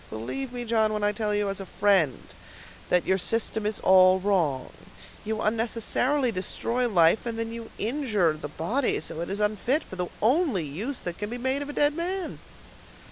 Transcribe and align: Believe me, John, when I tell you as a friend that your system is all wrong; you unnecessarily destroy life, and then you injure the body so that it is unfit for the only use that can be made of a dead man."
Believe 0.09 0.51
me, 0.51 0.65
John, 0.65 0.93
when 0.93 1.03
I 1.03 1.11
tell 1.11 1.31
you 1.31 1.47
as 1.47 1.59
a 1.59 1.65
friend 1.67 2.23
that 2.89 3.05
your 3.05 3.19
system 3.19 3.67
is 3.67 3.77
all 3.81 4.19
wrong; 4.19 4.73
you 5.23 5.39
unnecessarily 5.39 6.31
destroy 6.31 6.89
life, 6.89 7.27
and 7.27 7.37
then 7.37 7.51
you 7.51 7.69
injure 7.77 8.33
the 8.33 8.47
body 8.49 8.99
so 8.99 9.13
that 9.17 9.21
it 9.21 9.29
is 9.29 9.39
unfit 9.39 9.83
for 9.83 9.97
the 9.97 10.07
only 10.19 10.63
use 10.63 11.01
that 11.03 11.19
can 11.19 11.29
be 11.29 11.37
made 11.37 11.61
of 11.61 11.69
a 11.69 11.73
dead 11.73 11.93
man." 11.95 12.39